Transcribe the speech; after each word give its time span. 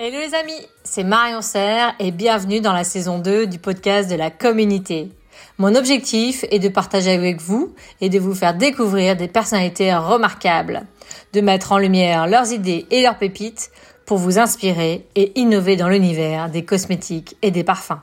Hello 0.00 0.16
les 0.16 0.32
amis, 0.36 0.64
c'est 0.84 1.02
Marion 1.02 1.42
Serre 1.42 1.92
et 1.98 2.12
bienvenue 2.12 2.60
dans 2.60 2.72
la 2.72 2.84
saison 2.84 3.18
2 3.18 3.48
du 3.48 3.58
podcast 3.58 4.08
de 4.08 4.14
la 4.14 4.30
communauté. 4.30 5.10
Mon 5.58 5.74
objectif 5.74 6.44
est 6.52 6.60
de 6.60 6.68
partager 6.68 7.10
avec 7.10 7.40
vous 7.40 7.74
et 8.00 8.08
de 8.08 8.20
vous 8.20 8.32
faire 8.32 8.54
découvrir 8.54 9.16
des 9.16 9.26
personnalités 9.26 9.92
remarquables, 9.92 10.86
de 11.32 11.40
mettre 11.40 11.72
en 11.72 11.78
lumière 11.78 12.28
leurs 12.28 12.52
idées 12.52 12.86
et 12.92 13.02
leurs 13.02 13.18
pépites 13.18 13.72
pour 14.06 14.18
vous 14.18 14.38
inspirer 14.38 15.04
et 15.16 15.36
innover 15.36 15.74
dans 15.74 15.88
l'univers 15.88 16.48
des 16.48 16.64
cosmétiques 16.64 17.36
et 17.42 17.50
des 17.50 17.64
parfums. 17.64 18.00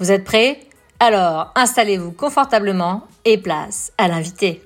Vous 0.00 0.10
êtes 0.10 0.24
prêts? 0.24 0.58
Alors 0.98 1.52
installez-vous 1.54 2.10
confortablement 2.10 3.06
et 3.24 3.38
place 3.38 3.92
à 3.98 4.08
l'invité. 4.08 4.64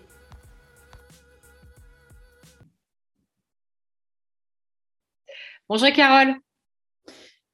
Bonjour 5.68 5.92
Carole. 5.92 6.36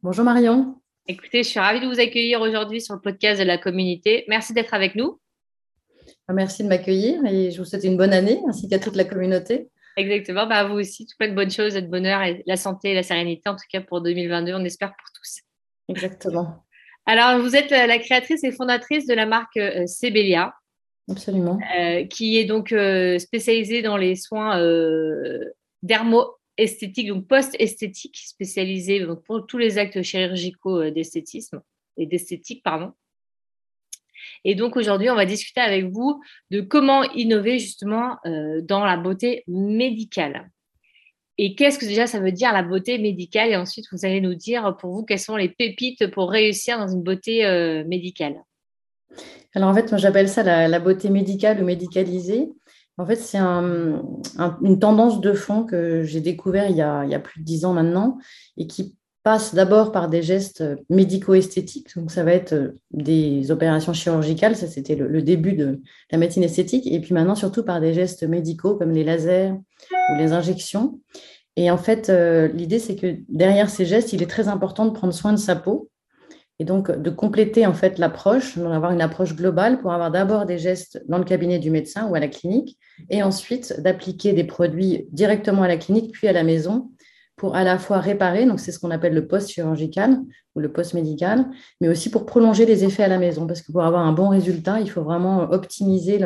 Bonjour 0.03 0.25
Marion. 0.25 0.81
Écoutez, 1.09 1.43
je 1.43 1.49
suis 1.51 1.61
ravie 1.61 1.79
de 1.79 1.87
vous 1.87 2.01
accueillir 2.01 2.41
aujourd'hui 2.41 2.81
sur 2.81 2.95
le 2.95 3.03
podcast 3.03 3.39
de 3.39 3.45
la 3.45 3.59
communauté. 3.59 4.25
Merci 4.29 4.55
d'être 4.55 4.73
avec 4.73 4.95
nous. 4.95 5.21
Ah, 6.27 6.33
merci 6.33 6.65
de 6.65 6.69
m'accueillir 6.69 7.23
et 7.27 7.51
je 7.51 7.59
vous 7.59 7.67
souhaite 7.67 7.85
une 7.85 7.99
bonne 7.99 8.15
année 8.15 8.41
ainsi 8.49 8.67
qu'à 8.67 8.79
toute 8.79 8.97
la 8.97 9.05
communauté. 9.05 9.69
Exactement, 9.99 10.47
bah, 10.47 10.65
vous 10.65 10.77
aussi, 10.77 11.05
tout 11.05 11.15
plein 11.19 11.29
de 11.29 11.35
bonnes 11.35 11.51
choses, 11.51 11.75
de 11.75 11.81
bonheur 11.83 12.23
et 12.23 12.43
la 12.47 12.57
santé 12.57 12.93
et 12.93 12.95
la 12.95 13.03
sérénité, 13.03 13.51
en 13.51 13.57
tout 13.57 13.67
cas 13.71 13.83
pour 13.83 14.01
2022, 14.01 14.55
on 14.55 14.65
espère 14.65 14.89
pour 14.89 15.09
tous. 15.15 15.41
Exactement. 15.89 16.65
Alors, 17.05 17.39
vous 17.43 17.55
êtes 17.55 17.71
la 17.71 17.99
créatrice 17.99 18.43
et 18.43 18.53
fondatrice 18.53 19.07
de 19.07 19.13
la 19.13 19.27
marque 19.27 19.59
euh, 19.59 19.87
Sebelia. 19.87 20.55
Absolument. 21.11 21.59
Euh, 21.79 22.07
qui 22.07 22.39
est 22.39 22.47
donc 22.47 22.73
euh, 22.73 23.19
spécialisée 23.19 23.83
dans 23.83 23.99
les 23.99 24.17
soins 24.17 24.59
dermo-esthétiques, 26.59 27.09
donc 27.09 27.27
post-esthétiques, 27.27 28.19
spécialisée 28.19 29.07
pour 29.27 29.47
tous 29.47 29.59
les 29.59 29.79
actes 29.79 30.03
chirurgicaux 30.03 30.91
d'esthétisme 30.91 31.63
et 31.97 32.07
d'esthétique, 32.07 32.63
pardon. 32.63 32.93
Et 34.45 34.55
donc 34.55 34.77
aujourd'hui, 34.77 35.11
on 35.11 35.15
va 35.15 35.27
discuter 35.27 35.61
avec 35.61 35.87
vous 35.87 36.21
de 36.51 36.61
comment 36.61 37.05
innover 37.13 37.59
justement 37.59 38.19
dans 38.25 38.85
la 38.85 38.97
beauté 38.97 39.45
médicale. 39.49 40.51
Et 41.39 41.55
qu'est-ce 41.55 41.79
que 41.79 41.87
déjà 41.87 42.07
ça 42.07 42.21
veut 42.21 42.33
dire 42.33 42.53
la 42.53 42.63
beauté 42.63 42.99
médicale? 42.99 43.51
Et 43.51 43.57
ensuite, 43.57 43.87
vous 43.93 44.05
allez 44.05 44.21
nous 44.21 44.35
dire 44.35 44.77
pour 44.79 44.93
vous 44.93 45.05
quelles 45.05 45.19
sont 45.19 45.37
les 45.37 45.49
pépites 45.49 46.07
pour 46.09 46.31
réussir 46.31 46.79
dans 46.79 46.89
une 46.89 47.03
beauté 47.03 47.45
médicale. 47.87 48.37
Alors 49.55 49.71
en 49.71 49.75
fait, 49.75 49.91
moi 49.91 49.99
j'appelle 49.99 50.29
ça 50.29 50.43
la, 50.43 50.79
beauté 50.79 51.11
médicale 51.11 51.61
ou 51.63 51.65
médicalisée. 51.65 52.49
En 53.01 53.07
fait, 53.07 53.17
c'est 53.17 53.39
une 53.39 54.79
tendance 54.79 55.23
de 55.23 55.33
fond 55.33 55.65
que 55.65 56.03
j'ai 56.03 56.21
découvert 56.21 56.69
il 56.69 56.77
y, 56.77 56.83
a, 56.83 57.19
plus 57.19 57.41
de 57.41 57.45
dix 57.47 57.65
ans 57.65 57.73
maintenant 57.73 58.19
et 58.59 58.67
qui 58.67 58.95
passe 59.23 59.55
d'abord 59.55 59.91
par 59.91 60.11
des 60.11 60.21
gestes 60.21 60.63
médico-esthétiques. 60.91 61.97
Donc, 61.97 62.11
ça 62.11 62.25
va 62.25 62.33
être 62.33 62.53
euh, 62.53 62.79
des 62.91 63.51
opérations 63.51 63.95
chirurgicales. 63.95 64.55
Ça, 64.55 64.67
c'était 64.67 64.97
le, 64.97 65.23
début 65.23 65.55
de 65.55 65.81
la 66.11 66.19
médecine 66.19 66.43
esthétique. 66.43 66.87
Et 66.87 67.01
puis 67.01 67.15
maintenant, 67.15 67.35
surtout 67.35 67.63
par 67.63 67.81
des 67.81 67.95
gestes 67.95 68.23
médicaux 68.25 68.77
comme 68.77 68.91
les 68.91 69.05
lasers 69.05 69.53
ou 69.53 70.19
les 70.19 70.33
injections. 70.33 71.01
Et 71.57 71.71
en 71.71 71.79
fait, 71.79 72.11
euh, 72.11 72.49
l'idée, 72.49 72.79
c'est 72.79 72.97
que 72.97 73.17
derrière 73.31 73.71
ces 73.71 73.87
gestes, 73.87 74.13
il 74.13 74.23
est 74.23 74.31
très 74.31 74.49
important 74.49 74.85
de 74.85 74.91
prendre 74.91 75.15
soin 75.15 75.33
de 75.33 75.39
sa 75.39 75.57
peau. 75.57 75.89
Et 76.61 76.65
donc, 76.65 76.91
de 76.91 77.09
compléter 77.09 77.67
en 77.67 77.73
fait 77.73 77.99
l'approche, 77.99 78.59
d'avoir 78.59 78.93
une 78.93 79.01
approche 79.01 79.35
globale 79.35 79.81
pour 79.81 79.95
avoir 79.95 80.11
d'abord 80.11 80.45
des 80.45 80.59
gestes 80.59 81.03
dans 81.09 81.17
le 81.17 81.25
cabinet 81.25 81.59
du 81.59 81.71
médecin 81.71 82.07
ou 82.07 82.15
à 82.15 82.21
la 82.21 82.29
clinique, 82.29 82.79
et 83.09 83.23
ensuite 83.23 83.81
d'appliquer 83.81 84.35
des 84.35 84.45
produits 84.45 85.09
directement 85.11 85.63
à 85.63 85.69
la 85.69 85.79
clinique 85.79 86.13
puis 86.13 86.29
à 86.29 86.33
la 86.33 86.45
maison 86.45 86.91
pour 87.37 87.57
à 87.57 87.65
la 87.65 87.79
fois 87.79 88.01
réparer, 88.01 88.45
donc 88.45 88.61
c'est 88.61 88.73
ce 88.73 88.79
qu'on 88.79 88.91
appelle 88.91 89.15
le 89.15 89.27
post-chirurgical 89.27 90.21
ou 90.55 90.61
le 90.61 90.71
post-médical, 90.71 91.47
mais 91.81 91.89
aussi 91.89 92.11
pour 92.11 92.27
prolonger 92.27 92.67
les 92.67 92.85
effets 92.85 93.05
à 93.05 93.09
la 93.09 93.19
maison, 93.19 93.47
parce 93.47 93.63
que 93.63 93.73
pour 93.73 93.83
avoir 93.83 94.07
un 94.07 94.13
bon 94.13 94.29
résultat, 94.29 94.81
il 94.81 94.91
faut 94.91 95.03
vraiment 95.03 95.51
optimiser 95.51 96.21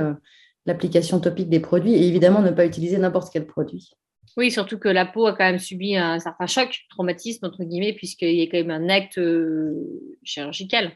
l'application 0.66 1.20
topique 1.20 1.48
des 1.48 1.60
produits 1.60 1.94
et 1.94 2.08
évidemment 2.08 2.42
ne 2.42 2.50
pas 2.50 2.66
utiliser 2.66 2.98
n'importe 2.98 3.32
quel 3.32 3.46
produit. 3.46 3.92
Oui, 4.36 4.50
surtout 4.50 4.78
que 4.78 4.88
la 4.88 5.06
peau 5.06 5.26
a 5.26 5.32
quand 5.32 5.44
même 5.44 5.58
subi 5.58 5.96
un 5.96 6.18
certain 6.18 6.46
choc, 6.46 6.80
traumatisme, 6.90 7.46
entre 7.46 7.62
guillemets, 7.62 7.92
puisqu'il 7.92 8.34
y 8.34 8.42
a 8.42 8.46
quand 8.46 8.66
même 8.66 8.70
un 8.70 8.88
acte 8.88 9.18
euh, 9.18 9.74
chirurgical. 10.24 10.92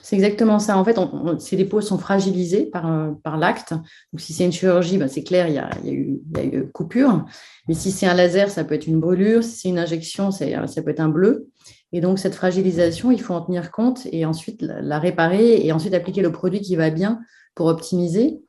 C'est 0.00 0.16
exactement 0.16 0.58
ça. 0.58 0.78
En 0.78 0.84
fait, 0.84 0.98
si 1.38 1.56
les 1.56 1.64
peaux 1.64 1.80
sont 1.80 1.98
fragilisées 1.98 2.64
par, 2.64 2.90
euh, 2.90 3.10
par 3.22 3.36
l'acte, 3.36 3.74
ou 4.12 4.18
si 4.18 4.32
c'est 4.32 4.44
une 4.44 4.52
chirurgie, 4.52 4.96
ben, 4.96 5.08
c'est 5.08 5.22
clair, 5.22 5.48
il 5.48 5.54
y, 5.54 5.58
a, 5.58 5.70
eu, 5.92 6.70
coupure. 6.72 7.24
Mais 7.68 7.74
si 7.74 7.90
c'est 7.90 8.06
un 8.06 8.14
laser, 8.14 8.50
ça 8.50 8.64
peut 8.64 8.74
être 8.74 8.86
une 8.86 9.00
brûlure. 9.00 9.44
Si 9.44 9.56
c'est 9.58 9.68
une 9.68 9.78
injection, 9.78 10.30
ça 10.30 10.46
peut 10.82 10.90
être 10.90 11.00
un 11.00 11.08
bleu. 11.08 11.48
Et 11.92 12.00
donc, 12.00 12.18
cette 12.18 12.34
fragilisation, 12.34 13.10
il 13.10 13.20
faut 13.20 13.34
en 13.34 13.42
tenir 13.42 13.70
compte 13.70 14.06
et 14.10 14.24
ensuite 14.24 14.62
la 14.62 14.98
réparer 14.98 15.64
et 15.64 15.72
ensuite 15.72 15.94
appliquer 15.94 16.22
le 16.22 16.32
produit 16.32 16.60
qui 16.60 16.74
va 16.74 16.90
bien 16.90 17.20
pour 17.54 17.66
optimiser. 17.66 18.40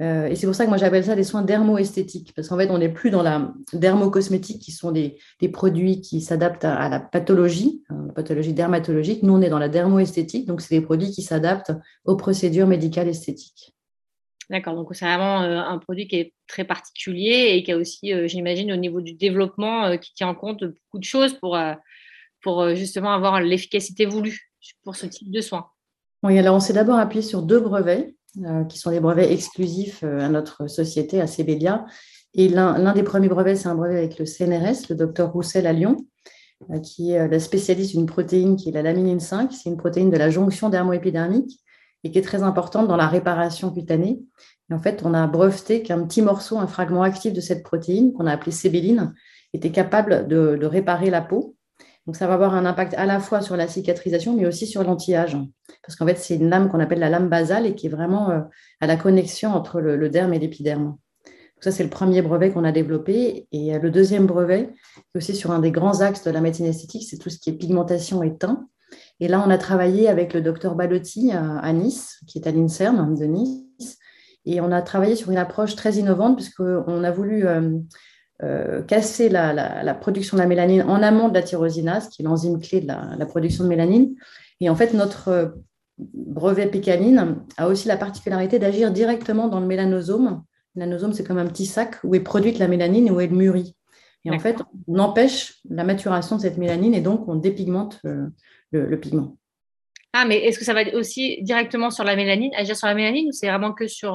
Euh, 0.00 0.26
et 0.26 0.36
c'est 0.36 0.46
pour 0.46 0.54
ça 0.54 0.64
que 0.64 0.70
moi 0.70 0.78
j'appelle 0.78 1.04
ça 1.04 1.14
des 1.14 1.24
soins 1.24 1.42
dermo-esthétiques, 1.42 2.32
parce 2.34 2.48
qu'en 2.48 2.56
fait 2.56 2.70
on 2.70 2.78
n'est 2.78 2.88
plus 2.88 3.10
dans 3.10 3.22
la 3.22 3.52
dermo-cosmétique, 3.72 4.60
qui 4.60 4.72
sont 4.72 4.90
des, 4.90 5.18
produits 5.52 6.00
qui 6.00 6.20
s'adaptent 6.20 6.64
à, 6.64 6.88
la 6.88 6.98
pathologie, 6.98 7.82
hein, 7.90 8.04
la 8.08 8.12
pathologie 8.14 8.54
dermatologique. 8.54 9.22
Nous 9.22 9.34
on 9.34 9.42
est 9.42 9.50
dans 9.50 9.58
la 9.58 9.68
dermo-esthétique, 9.68 10.46
donc 10.46 10.60
c'est 10.60 10.74
des 10.74 10.80
produits 10.80 11.10
qui 11.10 11.22
s'adaptent 11.22 11.72
aux 12.04 12.16
procédures 12.16 12.66
médicales 12.66 13.08
esthétiques. 13.08 13.74
D'accord, 14.50 14.74
donc 14.74 14.88
c'est 14.92 15.04
vraiment 15.04 15.42
euh, 15.42 15.58
un 15.58 15.78
produit 15.78 16.08
qui 16.08 16.16
est 16.16 16.34
très 16.46 16.64
particulier 16.64 17.52
et 17.52 17.62
qui 17.62 17.72
a 17.72 17.76
aussi, 17.76 18.12
euh, 18.12 18.26
j'imagine, 18.26 18.72
au 18.72 18.76
niveau 18.76 19.00
du 19.00 19.12
développement, 19.12 19.96
qui 19.98 20.14
tient 20.14 20.28
en 20.28 20.34
compte 20.34 20.64
beaucoup 20.64 20.98
de 20.98 21.04
choses 21.04 21.34
pour, 21.34 21.58
pour 22.42 22.74
justement 22.74 23.12
avoir 23.12 23.40
l'efficacité 23.40 24.06
voulue 24.06 24.52
pour 24.84 24.96
ce 24.96 25.06
type 25.06 25.30
de 25.30 25.40
soins. 25.40 25.66
Oui, 26.22 26.38
alors 26.38 26.56
on 26.56 26.60
s'est 26.60 26.72
d'abord 26.72 26.98
appuyé 26.98 27.22
sur 27.22 27.42
deux 27.42 27.60
brevets. 27.60 28.14
Euh, 28.38 28.64
qui 28.64 28.78
sont 28.78 28.90
des 28.90 29.00
brevets 29.00 29.30
exclusifs 29.30 30.02
euh, 30.04 30.20
à 30.20 30.30
notre 30.30 30.66
société, 30.66 31.20
à 31.20 31.26
Cébelia. 31.26 31.84
Et 32.32 32.48
l'un 32.48 32.94
des 32.94 33.02
premiers 33.02 33.28
brevets, 33.28 33.56
c'est 33.56 33.68
un 33.68 33.74
brevet 33.74 33.98
avec 33.98 34.18
le 34.18 34.24
CNRS, 34.24 34.88
le 34.88 34.94
docteur 34.94 35.30
Roussel 35.34 35.66
à 35.66 35.74
Lyon, 35.74 35.98
euh, 36.70 36.78
qui 36.78 37.12
est 37.12 37.28
le 37.28 37.38
spécialiste 37.38 37.90
d'une 37.90 38.06
protéine 38.06 38.56
qui 38.56 38.70
est 38.70 38.72
la 38.72 38.80
laminine 38.80 39.20
5. 39.20 39.52
C'est 39.52 39.68
une 39.68 39.76
protéine 39.76 40.08
de 40.08 40.16
la 40.16 40.30
jonction 40.30 40.70
dermoépidermique 40.70 41.60
et 42.04 42.10
qui 42.10 42.18
est 42.18 42.22
très 42.22 42.42
importante 42.42 42.88
dans 42.88 42.96
la 42.96 43.06
réparation 43.06 43.70
cutanée. 43.70 44.22
Et 44.70 44.74
en 44.74 44.78
fait, 44.78 45.02
on 45.04 45.12
a 45.12 45.26
breveté 45.26 45.82
qu'un 45.82 46.02
petit 46.06 46.22
morceau, 46.22 46.56
un 46.56 46.66
fragment 46.66 47.02
actif 47.02 47.34
de 47.34 47.40
cette 47.42 47.62
protéine, 47.62 48.14
qu'on 48.14 48.26
a 48.26 48.32
appelé 48.32 48.50
sébéline, 48.50 49.12
était 49.52 49.72
capable 49.72 50.26
de 50.26 50.64
réparer 50.64 51.10
la 51.10 51.20
peau 51.20 51.54
donc, 52.06 52.16
ça 52.16 52.26
va 52.26 52.34
avoir 52.34 52.54
un 52.54 52.66
impact 52.66 52.94
à 52.94 53.06
la 53.06 53.20
fois 53.20 53.42
sur 53.42 53.56
la 53.56 53.68
cicatrisation, 53.68 54.34
mais 54.34 54.46
aussi 54.46 54.66
sur 54.66 54.82
l'anti-âge. 54.82 55.36
Parce 55.86 55.94
qu'en 55.94 56.06
fait, 56.06 56.18
c'est 56.18 56.34
une 56.34 56.50
lame 56.50 56.68
qu'on 56.68 56.80
appelle 56.80 56.98
la 56.98 57.10
lame 57.10 57.28
basale 57.28 57.64
et 57.64 57.74
qui 57.76 57.86
est 57.86 57.90
vraiment 57.90 58.30
euh, 58.30 58.40
à 58.80 58.88
la 58.88 58.96
connexion 58.96 59.50
entre 59.50 59.80
le, 59.80 60.08
derme 60.08 60.34
et 60.34 60.40
l'épiderme. 60.40 60.96
Ça, 61.60 61.70
c'est 61.70 61.84
le 61.84 61.90
premier 61.90 62.20
brevet 62.20 62.50
qu'on 62.50 62.64
a 62.64 62.72
développé. 62.72 63.46
Et 63.52 63.74
euh, 63.74 63.78
le 63.78 63.90
deuxième 63.92 64.26
brevet, 64.26 64.70
aussi 65.14 65.36
sur 65.36 65.52
un 65.52 65.60
des 65.60 65.70
grands 65.70 66.00
axes 66.00 66.24
de 66.24 66.32
la 66.32 66.40
médecine 66.40 66.66
esthétique, 66.66 67.06
c'est 67.08 67.18
tout 67.18 67.30
ce 67.30 67.38
qui 67.38 67.50
est 67.50 67.54
pigmentation 67.54 68.24
et 68.24 68.36
teint. 68.36 68.66
Et 69.20 69.28
là, 69.28 69.42
on 69.46 69.50
a 69.50 69.58
travaillé 69.58 70.08
avec 70.08 70.34
le 70.34 70.42
docteur 70.42 70.74
Balotti 70.74 71.30
à, 71.30 71.72
Nice, 71.72 72.18
qui 72.26 72.38
est 72.38 72.48
à 72.48 72.50
l'INSERM 72.50 73.16
de 73.16 73.24
Nice. 73.26 73.98
Et 74.44 74.60
on 74.60 74.72
a 74.72 74.82
travaillé 74.82 75.14
sur 75.14 75.30
une 75.30 75.38
approche 75.38 75.76
très 75.76 75.94
innovante, 75.94 76.34
puisqu'on 76.34 77.04
a 77.04 77.10
voulu 77.12 77.46
euh, 78.42 78.82
casser 78.82 79.28
la, 79.28 79.94
production 79.94 80.36
de 80.36 80.42
la 80.42 80.48
mélanine 80.48 80.82
en 80.82 81.00
amont 81.02 81.28
de 81.28 81.34
la 81.34 81.42
tyrosinase, 81.42 82.08
qui 82.08 82.22
est 82.22 82.24
l'enzyme 82.24 82.60
clé 82.60 82.80
de 82.80 82.88
la, 82.88 83.26
production 83.26 83.62
de 83.62 83.68
mélanine. 83.68 84.16
Et 84.60 84.68
en 84.68 84.74
fait, 84.74 84.94
notre 84.94 85.28
euh, 85.28 85.48
brevet 85.98 86.66
pécaline 86.66 87.36
a 87.56 87.68
aussi 87.68 87.86
la 87.86 87.96
particularité 87.96 88.58
d'agir 88.58 88.90
directement 88.90 89.46
dans 89.46 89.60
le 89.60 89.66
mélanosome. 89.66 90.42
Le 90.74 90.80
mélanosome, 90.80 91.12
c'est 91.12 91.22
comme 91.24 91.38
un 91.38 91.46
petit 91.46 91.66
sac 91.66 91.98
où 92.02 92.16
est 92.16 92.20
produite 92.20 92.58
la 92.58 92.66
mélanine 92.66 93.06
et 93.06 93.10
où 93.12 93.20
elle 93.20 93.30
mûrit. 93.30 93.76
Et 94.24 94.30
en 94.30 94.38
fait, 94.38 94.56
on 94.88 94.98
empêche 94.98 95.58
la 95.68 95.84
maturation 95.84 96.36
de 96.36 96.40
cette 96.40 96.56
mélanine 96.56 96.94
et 96.94 97.00
donc 97.00 97.28
on 97.28 97.36
dépigmente 97.36 98.00
euh, 98.06 98.26
le, 98.72 98.98
pigment. 98.98 99.36
Ah, 100.12 100.24
mais 100.24 100.38
est-ce 100.38 100.58
que 100.58 100.64
ça 100.64 100.74
va 100.74 100.82
aussi 100.94 101.42
directement 101.42 101.90
sur 101.90 102.02
la 102.04 102.16
mélanine, 102.16 102.52
agir 102.56 102.76
sur 102.76 102.86
la 102.88 102.94
mélanine 102.94 103.28
ou 103.28 103.32
c'est 103.32 103.48
vraiment 103.48 103.72
que 103.72 103.86
sur, 103.86 104.14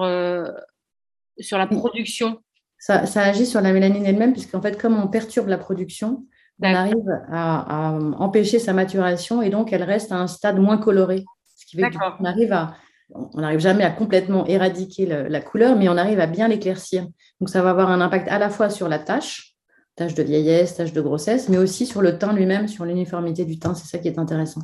sur 1.39 1.57
la 1.57 1.67
production? 1.67 2.39
Ça, 2.79 3.03
agit 3.21 3.45
sur 3.45 3.61
la 3.61 3.73
mélanine 3.73 4.05
elle-même, 4.05 4.33
puisqu'en 4.33 4.61
fait, 4.61 4.79
comme 4.79 4.97
on 4.99 5.07
perturbe 5.07 5.47
la 5.47 5.57
production, 5.57 6.25
on 6.61 6.73
arrive 6.73 7.21
à, 7.31 7.99
empêcher 8.17 8.59
sa 8.59 8.73
maturation 8.73 9.41
et 9.41 9.49
donc 9.49 9.71
elle 9.73 9.83
reste 9.83 10.11
à 10.11 10.15
un 10.15 10.27
stade 10.27 10.59
moins 10.59 10.77
coloré. 10.77 11.23
Ce 11.55 11.65
qui 11.65 11.77
fait 11.77 11.91
qu'on 11.91 12.25
arrive 12.25 12.53
à, 12.53 12.75
on 13.13 13.41
n'arrive 13.41 13.59
jamais 13.59 13.83
à 13.83 13.91
complètement 13.91 14.45
éradiquer 14.47 15.05
la 15.05 15.41
couleur, 15.41 15.75
mais 15.75 15.87
on 15.89 15.97
arrive 15.97 16.19
à 16.19 16.27
bien 16.27 16.47
l'éclaircir. 16.47 17.07
Donc 17.39 17.49
ça 17.49 17.61
va 17.61 17.69
avoir 17.71 17.91
un 17.91 18.01
impact 18.01 18.27
à 18.29 18.39
la 18.39 18.49
fois 18.49 18.69
sur 18.69 18.89
la 18.89 18.99
tâche, 18.99 19.53
tâche 19.95 20.13
de 20.13 20.23
vieillesse, 20.23 20.75
tâche 20.75 20.93
de 20.93 21.01
grossesse, 21.01 21.49
mais 21.49 21.57
aussi 21.57 21.85
sur 21.85 22.01
le 22.01 22.17
teint 22.17 22.33
lui-même, 22.33 22.67
sur 22.67 22.85
l'uniformité 22.85 23.45
du 23.45 23.59
teint. 23.59 23.75
C'est 23.75 23.87
ça 23.87 23.97
qui 23.99 24.07
est 24.07 24.19
intéressant. 24.19 24.61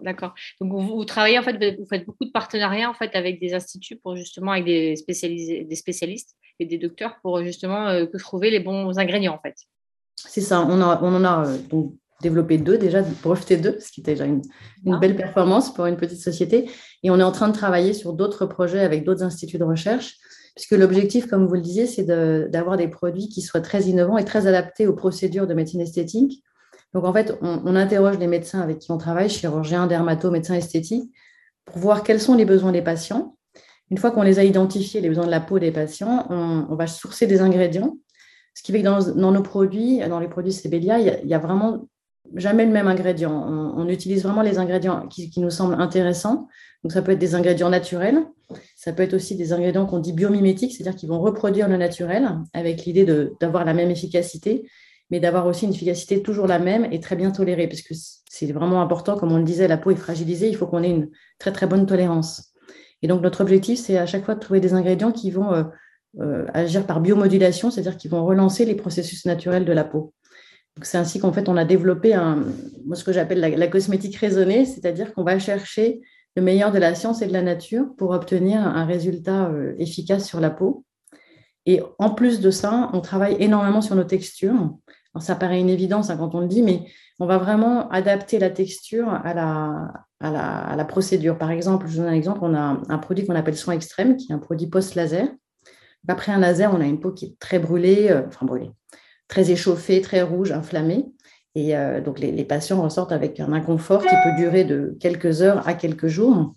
D'accord. 0.00 0.34
Donc 0.60 0.72
vous, 0.72 1.04
travaillez 1.04 1.38
en 1.38 1.42
fait, 1.42 1.76
vous 1.78 1.86
faites 1.86 2.04
beaucoup 2.04 2.24
de 2.24 2.32
partenariats 2.32 2.90
en 2.90 2.94
fait 2.94 3.14
avec 3.14 3.40
des 3.40 3.54
instituts 3.54 3.94
pour 3.94 4.16
justement 4.16 4.50
avec 4.50 4.64
des, 4.64 4.94
des 5.06 5.76
spécialistes 5.76 6.34
et 6.60 6.66
des 6.66 6.78
docteurs 6.78 7.16
pour 7.22 7.42
justement 7.42 7.88
euh, 7.88 8.06
trouver 8.18 8.50
les 8.50 8.60
bons 8.60 8.98
ingrédients 8.98 9.34
en 9.34 9.40
fait. 9.40 9.56
C'est 10.16 10.40
ça. 10.40 10.60
On, 10.60 10.80
on 10.80 11.14
en 11.14 11.24
a 11.24 11.46
euh, 11.46 11.58
donc 11.70 11.94
développé 12.22 12.58
deux 12.58 12.76
déjà, 12.76 13.02
breveté 13.22 13.56
deux, 13.56 13.78
ce 13.80 13.90
qui 13.90 14.00
était 14.00 14.12
déjà 14.12 14.26
une, 14.26 14.42
une, 14.84 14.98
belle 14.98 15.16
performance 15.16 15.72
pour 15.72 15.86
une 15.86 15.96
petite 15.96 16.20
société. 16.20 16.70
Et 17.02 17.10
on 17.10 17.18
est 17.18 17.22
en 17.22 17.32
train 17.32 17.48
de 17.48 17.54
travailler 17.54 17.94
sur 17.94 18.12
d'autres 18.12 18.44
projets 18.44 18.80
avec 18.80 19.04
d'autres 19.04 19.22
instituts 19.22 19.58
de 19.58 19.64
recherche, 19.64 20.18
puisque 20.54 20.72
l'objectif, 20.72 21.26
comme 21.26 21.46
vous 21.46 21.54
le 21.54 21.62
disiez, 21.62 21.86
c'est 21.86 22.04
d'avoir 22.04 22.76
des 22.76 22.88
produits 22.88 23.28
qui 23.28 23.40
soient 23.40 23.62
très 23.62 23.84
innovants 23.84 24.18
et 24.18 24.24
très 24.26 24.46
adaptés 24.46 24.86
aux 24.86 24.92
procédures 24.94 25.46
de 25.46 25.54
médecine 25.54 25.80
esthétique. 25.80 26.44
Donc 26.92 27.04
en 27.04 27.12
fait, 27.14 27.38
on, 27.40 27.62
on 27.64 27.74
interroge 27.74 28.18
les 28.18 28.26
médecins 28.26 28.60
avec 28.60 28.80
qui 28.80 28.92
on 28.92 28.98
travaille, 28.98 29.30
chirurgiens, 29.30 29.86
dermatos, 29.86 30.30
médecins 30.30 30.56
esthétiques, 30.56 31.10
pour 31.64 31.78
voir 31.78 32.02
quels 32.02 32.20
sont 32.20 32.34
les 32.34 32.44
besoins 32.44 32.72
des 32.72 32.82
patients. 32.82 33.36
Une 33.90 33.98
fois 33.98 34.10
qu'on 34.10 34.22
les 34.22 34.38
a 34.38 34.44
identifiés, 34.44 35.00
les 35.00 35.08
besoins 35.08 35.26
de 35.26 35.30
la 35.30 35.40
peau 35.40 35.58
des 35.58 35.72
patients, 35.72 36.26
on, 36.30 36.74
va 36.74 36.86
sourcer 36.86 37.26
des 37.26 37.40
ingrédients 37.40 37.96
ce 38.54 38.62
qui 38.62 38.72
fait 38.72 38.82
que 38.82 38.84
dans, 38.84 39.32
nos 39.32 39.42
produits, 39.42 40.00
dans 40.08 40.20
les 40.20 40.28
produits 40.28 40.52
Cébélia, 40.52 40.98
il 40.98 41.26
n'y 41.26 41.34
a, 41.34 41.38
vraiment 41.38 41.88
jamais 42.34 42.66
le 42.66 42.72
même 42.72 42.88
ingrédient. 42.88 43.32
On, 43.32 43.88
utilise 43.88 44.22
vraiment 44.22 44.42
les 44.42 44.58
ingrédients 44.58 45.06
qui, 45.08 45.32
nous 45.38 45.50
semblent 45.50 45.80
intéressants. 45.80 46.48
Donc, 46.82 46.92
ça 46.92 47.02
peut 47.02 47.12
être 47.12 47.18
des 47.18 47.34
ingrédients 47.34 47.70
naturels. 47.70 48.24
Ça 48.76 48.92
peut 48.92 49.02
être 49.02 49.14
aussi 49.14 49.36
des 49.36 49.52
ingrédients 49.52 49.86
qu'on 49.86 49.98
dit 49.98 50.12
biomimétiques, 50.12 50.72
c'est-à-dire 50.72 50.96
qu'ils 50.96 51.08
vont 51.08 51.20
reproduire 51.20 51.68
le 51.68 51.76
naturel 51.76 52.28
avec 52.52 52.84
l'idée 52.84 53.06
d'avoir 53.40 53.64
la 53.64 53.74
même 53.74 53.90
efficacité, 53.90 54.68
mais 55.10 55.20
d'avoir 55.20 55.46
aussi 55.46 55.66
une 55.66 55.72
efficacité 55.72 56.22
toujours 56.22 56.46
la 56.46 56.58
même 56.58 56.86
et 56.92 57.00
très 57.00 57.16
bien 57.16 57.30
tolérée, 57.30 57.68
puisque 57.68 57.94
c'est 58.28 58.52
vraiment 58.52 58.82
important, 58.82 59.16
comme 59.16 59.32
on 59.32 59.38
le 59.38 59.44
disait, 59.44 59.68
la 59.68 59.78
peau 59.78 59.90
est 59.90 59.96
fragilisée, 59.96 60.48
il 60.48 60.56
faut 60.56 60.66
qu'on 60.66 60.82
ait 60.82 60.90
une 60.90 61.10
très 61.38 61.52
très 61.52 61.66
bonne 61.66 61.86
tolérance. 61.86 62.49
Et 63.02 63.08
donc, 63.08 63.22
notre 63.22 63.40
objectif, 63.40 63.78
c'est 63.78 63.98
à 63.98 64.06
chaque 64.06 64.24
fois 64.24 64.34
de 64.34 64.40
trouver 64.40 64.60
des 64.60 64.74
ingrédients 64.74 65.12
qui 65.12 65.30
vont 65.30 65.52
euh, 65.52 65.64
euh, 66.20 66.46
agir 66.52 66.86
par 66.86 67.00
biomodulation, 67.00 67.70
c'est-à-dire 67.70 67.96
qu'ils 67.96 68.10
vont 68.10 68.24
relancer 68.24 68.64
les 68.64 68.74
processus 68.74 69.26
naturels 69.26 69.64
de 69.64 69.72
la 69.72 69.84
peau. 69.84 70.12
C'est 70.82 70.98
ainsi 70.98 71.18
qu'en 71.20 71.32
fait, 71.32 71.48
on 71.48 71.56
a 71.56 71.64
développé 71.64 72.14
un, 72.14 72.44
ce 72.94 73.04
que 73.04 73.12
j'appelle 73.12 73.40
la, 73.40 73.66
cosmétique 73.68 74.16
raisonnée, 74.16 74.64
c'est-à-dire 74.64 75.12
qu'on 75.12 75.24
va 75.24 75.38
chercher 75.38 76.00
le 76.36 76.42
meilleur 76.42 76.72
de 76.72 76.78
la 76.78 76.94
science 76.94 77.22
et 77.22 77.26
de 77.26 77.32
la 77.32 77.42
nature 77.42 77.86
pour 77.96 78.10
obtenir 78.10 78.60
un 78.60 78.84
résultat 78.84 79.50
euh, 79.50 79.74
efficace 79.78 80.26
sur 80.26 80.40
la 80.40 80.50
peau. 80.50 80.84
Et 81.66 81.82
en 81.98 82.10
plus 82.10 82.40
de 82.40 82.50
ça, 82.50 82.90
on 82.92 83.00
travaille 83.00 83.36
énormément 83.38 83.82
sur 83.82 83.94
nos 83.94 84.04
textures. 84.04 84.70
Ça 85.18 85.34
paraît 85.34 85.60
une 85.60 85.68
évidence 85.68 86.10
hein, 86.10 86.16
quand 86.16 86.34
on 86.34 86.40
le 86.40 86.46
dit, 86.46 86.62
mais 86.62 86.84
on 87.18 87.26
va 87.26 87.38
vraiment 87.38 87.88
adapter 87.90 88.38
la 88.38 88.50
texture 88.50 89.08
à 89.08 89.34
la, 89.34 90.84
procédure. 90.84 91.36
Par 91.36 91.50
exemple, 91.50 91.86
je 91.88 91.96
vous 91.96 92.02
donne 92.02 92.12
un 92.12 92.16
exemple, 92.16 92.40
on 92.42 92.54
a 92.54 92.80
un 92.88 92.98
produit 92.98 93.26
qu'on 93.26 93.34
appelle 93.34 93.56
soin 93.56 93.74
extrême, 93.74 94.16
qui 94.16 94.30
est 94.30 94.34
un 94.34 94.38
produit 94.38 94.68
post-laser, 94.68 95.28
après 96.08 96.32
un 96.32 96.38
laser, 96.38 96.72
on 96.74 96.80
a 96.80 96.86
une 96.86 97.00
peau 97.00 97.12
qui 97.12 97.26
est 97.26 97.38
très 97.38 97.58
brûlée, 97.58 98.08
euh, 98.10 98.22
enfin 98.26 98.46
brûlée, 98.46 98.70
très 99.28 99.50
échauffée, 99.50 100.00
très 100.00 100.22
rouge, 100.22 100.52
inflammée. 100.52 101.06
Et 101.54 101.76
euh, 101.76 102.00
donc, 102.00 102.20
les, 102.20 102.44
patients 102.44 102.80
ressortent 102.82 103.12
avec 103.12 103.40
un 103.40 103.52
inconfort 103.52 104.02
qui 104.02 104.14
peut 104.24 104.36
durer 104.36 104.64
de 104.64 104.96
quelques 105.00 105.42
heures 105.42 105.66
à 105.66 105.74
quelques 105.74 106.06
jours. 106.06 106.54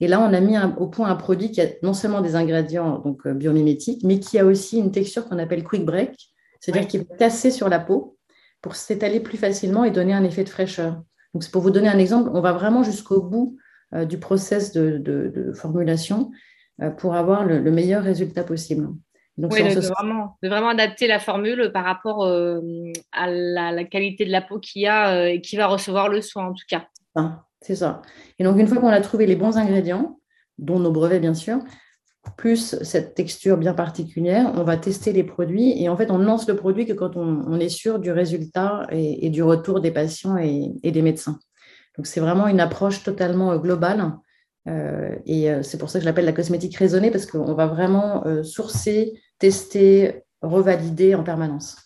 Et 0.00 0.08
là, 0.08 0.20
on 0.20 0.32
a 0.32 0.40
mis 0.40 0.56
au 0.78 0.86
point 0.86 1.08
un 1.08 1.16
produit 1.16 1.50
qui 1.50 1.60
a 1.60 1.66
non 1.82 1.94
seulement 1.94 2.20
des 2.20 2.36
ingrédients 2.36 2.98
donc, 2.98 3.26
euh, 3.26 3.34
biomimétiques, 3.34 4.02
mais 4.04 4.20
qui 4.20 4.38
a 4.38 4.44
aussi 4.44 4.78
une 4.78 4.92
texture 4.92 5.28
qu'on 5.28 5.38
appelle 5.38 5.64
quick 5.64 5.84
break, 5.84 6.16
c'est-à-dire 6.60 6.88
qu'il 6.88 7.00
va 7.04 7.16
casser 7.16 7.50
sur 7.50 7.68
la 7.68 7.78
peau 7.78 8.16
pour 8.60 8.76
s'étaler 8.76 9.20
plus 9.20 9.38
facilement 9.38 9.84
et 9.84 9.90
donner 9.90 10.14
un 10.14 10.24
effet 10.24 10.44
de 10.44 10.48
fraîcheur. 10.48 11.02
Donc, 11.34 11.42
c'est 11.42 11.52
pour 11.52 11.62
vous 11.62 11.70
donner 11.70 11.88
un 11.88 11.98
exemple, 11.98 12.30
on 12.32 12.40
va 12.40 12.52
vraiment 12.52 12.82
jusqu'au 12.82 13.20
bout 13.20 13.58
du 13.92 14.18
process 14.18 14.72
de, 14.72 15.52
formulation 15.54 16.30
euh, 16.82 16.90
pour 16.90 17.14
avoir 17.14 17.44
le, 17.44 17.70
meilleur 17.70 18.02
résultat 18.02 18.44
possible. 18.44 18.88
Donc, 19.38 19.52
oui, 19.54 19.62
de, 19.62 19.80
vraiment, 19.80 20.36
de, 20.42 20.48
vraiment, 20.48 20.68
adapter 20.68 21.06
la 21.06 21.18
formule 21.18 21.70
par 21.72 21.84
rapport 21.84 22.24
euh, 22.24 22.60
à 23.12 23.30
la, 23.30 23.84
qualité 23.84 24.26
de 24.26 24.30
la 24.30 24.42
peau 24.42 24.58
qu'il 24.58 24.82
y 24.82 24.86
a 24.86 25.14
euh, 25.14 25.26
et 25.26 25.40
qui 25.40 25.56
va 25.56 25.68
recevoir 25.68 26.10
le 26.10 26.20
soin 26.20 26.48
en 26.48 26.52
tout 26.52 26.64
cas. 26.68 26.86
C'est 27.62 27.76
ça. 27.76 28.02
Et 28.38 28.44
donc 28.44 28.58
une 28.58 28.66
fois 28.66 28.76
qu'on 28.76 28.88
a 28.88 29.00
trouvé 29.00 29.26
les 29.26 29.36
bons 29.36 29.56
ingrédients, 29.56 30.20
dont 30.58 30.78
nos 30.78 30.90
brevets 30.90 31.18
bien 31.18 31.32
sûr, 31.32 31.60
plus 32.36 32.82
cette 32.82 33.14
texture 33.14 33.56
bien 33.56 33.74
particulière, 33.74 34.52
on 34.56 34.64
va 34.64 34.76
tester 34.76 35.12
les 35.12 35.24
produits 35.24 35.82
et 35.82 35.88
en 35.88 35.96
fait 35.96 36.10
on 36.10 36.18
lance 36.18 36.48
le 36.48 36.56
produit 36.56 36.86
que 36.86 36.92
quand 36.92 37.16
on, 37.16 37.58
est 37.60 37.68
sûr 37.68 37.98
du 37.98 38.10
résultat 38.10 38.86
et, 38.90 39.30
du 39.30 39.42
retour 39.42 39.80
des 39.80 39.90
patients 39.90 40.36
et, 40.36 40.72
des 40.82 41.02
médecins. 41.02 41.38
Donc 41.96 42.06
c'est 42.06 42.20
vraiment 42.20 42.46
une 42.48 42.60
approche 42.60 43.02
totalement 43.02 43.56
globale 43.56 44.12
euh, 44.68 45.14
et 45.26 45.50
euh, 45.50 45.62
c'est 45.62 45.78
pour 45.78 45.90
ça 45.90 45.98
que 45.98 46.02
je 46.02 46.08
l'appelle 46.08 46.24
la 46.24 46.32
cosmétique 46.32 46.76
raisonnée, 46.76 47.10
parce 47.10 47.26
qu'on 47.26 47.54
va 47.54 47.66
vraiment 47.66 48.26
euh, 48.26 48.42
sourcer, 48.42 49.20
tester, 49.38 50.22
revalider 50.42 51.14
en 51.14 51.22
permanence. 51.22 51.76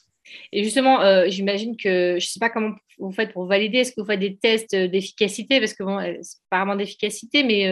Et 0.53 0.65
justement, 0.65 0.99
j'imagine 1.29 1.77
que 1.77 2.11
je 2.13 2.15
ne 2.15 2.21
sais 2.21 2.41
pas 2.41 2.51
comment 2.51 2.75
vous 2.99 3.13
faites 3.13 3.33
pour 3.33 3.47
valider. 3.47 3.79
Est-ce 3.79 3.93
que 3.93 4.01
vous 4.01 4.07
faites 4.07 4.21
des 4.21 4.37
tests 4.37 4.75
d'efficacité? 4.75 5.59
Parce 5.59 5.75
que 5.75 5.83
bon, 5.83 5.99
c'est 6.23 6.39
pas 6.51 6.59
vraiment 6.59 6.77
d'efficacité, 6.77 7.43
mais 7.45 7.65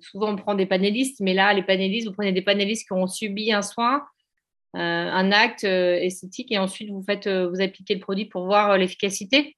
souvent 0.00 0.32
on 0.32 0.36
prend 0.36 0.54
des 0.54 0.66
panélistes. 0.66 1.20
Mais 1.20 1.34
là, 1.34 1.52
les 1.52 1.62
panélistes, 1.62 2.06
vous 2.06 2.14
prenez 2.14 2.32
des 2.32 2.42
panélistes 2.42 2.86
qui 2.86 2.92
ont 2.92 3.06
subi 3.06 3.52
un 3.52 3.62
soin, 3.62 4.02
un 4.74 5.32
acte 5.32 5.64
esthétique, 5.64 6.50
et 6.52 6.58
ensuite 6.58 6.90
vous 6.90 7.02
faites, 7.02 7.28
vous 7.28 7.60
appliquez 7.60 7.94
le 7.94 8.00
produit 8.00 8.26
pour 8.26 8.46
voir 8.46 8.78
l'efficacité. 8.78 9.56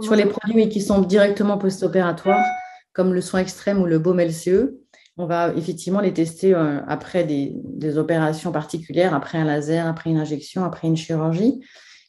Sur 0.00 0.14
les 0.14 0.26
produits 0.26 0.68
qui 0.68 0.80
sont 0.80 1.02
directement 1.02 1.58
post-opératoires, 1.58 2.44
comme 2.92 3.14
le 3.14 3.20
soin 3.20 3.40
extrême 3.40 3.80
ou 3.80 3.86
le 3.86 3.98
baume 3.98 4.20
LCE, 4.20 4.72
on 5.18 5.26
va 5.26 5.52
effectivement 5.54 6.00
les 6.00 6.14
tester 6.14 6.54
euh, 6.54 6.80
après 6.86 7.24
des, 7.24 7.98
opérations 7.98 8.52
particulières, 8.52 9.14
après 9.14 9.36
un 9.38 9.44
laser, 9.44 9.86
après 9.86 10.10
une 10.10 10.16
injection, 10.16 10.64
après 10.64 10.86
une 10.86 10.96
chirurgie. 10.96 11.60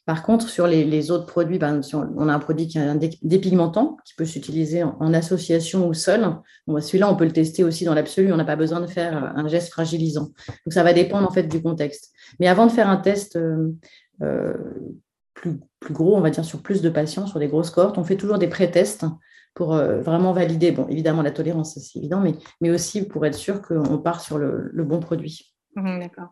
Par 0.06 0.22
contre, 0.22 0.48
sur 0.48 0.66
les, 0.66 1.10
autres 1.10 1.26
produits, 1.26 1.58
ben, 1.58 1.80
on 1.92 2.28
a 2.28 2.32
un 2.32 2.38
produit 2.38 2.66
qui 2.66 2.78
est 2.78 2.80
un 2.80 2.98
dépigmentant 3.22 3.96
qui 4.04 4.14
peut 4.14 4.24
s'utiliser 4.24 4.82
en, 4.82 5.12
association 5.12 5.86
ou 5.86 5.94
seul. 5.94 6.36
Bon, 6.66 6.80
Celui-là, 6.80 7.10
on 7.10 7.16
peut 7.16 7.26
le 7.26 7.32
tester 7.32 7.62
aussi 7.62 7.84
dans 7.84 7.94
l'absolu. 7.94 8.32
On 8.32 8.36
n'a 8.36 8.44
pas 8.44 8.56
besoin 8.56 8.80
de 8.80 8.86
faire 8.86 9.16
euh, 9.16 9.28
un 9.34 9.46
geste 9.48 9.70
fragilisant. 9.70 10.30
Donc, 10.64 10.72
ça 10.72 10.82
va 10.82 10.92
dépendre 10.92 11.28
en 11.28 11.32
fait 11.32 11.44
du 11.44 11.60
contexte. 11.60 12.12
Mais 12.38 12.48
avant 12.48 12.66
de 12.66 12.72
faire 12.72 12.88
un 12.88 12.96
test 12.96 13.36
euh, 13.36 14.54
plus, 15.34 15.60
plus, 15.80 15.94
gros, 15.94 16.16
on 16.16 16.20
va 16.20 16.30
dire 16.30 16.44
sur 16.44 16.62
plus 16.62 16.80
de 16.80 16.90
patients, 16.90 17.26
sur 17.26 17.38
des 17.38 17.48
grosses 17.48 17.70
cohortes, 17.70 17.98
on 17.98 18.04
fait 18.04 18.16
toujours 18.16 18.38
des 18.38 18.48
pré-tests 18.48 19.04
pour 19.54 19.74
euh, 19.74 20.00
vraiment 20.00 20.32
valider, 20.32 20.70
bon, 20.70 20.86
évidemment, 20.88 21.22
la 21.22 21.30
tolérance, 21.30 21.78
c'est 21.78 21.98
évident, 21.98 22.20
mais, 22.20 22.34
mais 22.60 22.70
aussi 22.70 23.06
pour 23.06 23.26
être 23.26 23.34
sûr 23.34 23.62
qu'on 23.62 23.98
part 23.98 24.20
sur 24.20 24.38
le, 24.38 24.70
bon 24.84 25.00
produit. 25.00 25.54
Mmh, 25.76 26.00
d'accord. 26.00 26.28